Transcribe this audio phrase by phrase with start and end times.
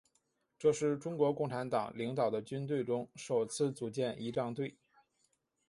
[0.57, 4.75] 这是中国共产党领导的军队中首次组建仪仗队。